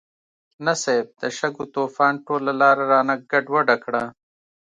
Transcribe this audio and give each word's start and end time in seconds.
نه 0.65 0.73
صيب، 0.83 1.05
د 1.21 1.23
شګو 1.37 1.65
طوفان 1.75 2.13
ټوله 2.25 2.51
لاره 2.61 2.83
رانه 2.91 3.15
ګډوډه 3.31 3.75
کړه. 3.83 4.03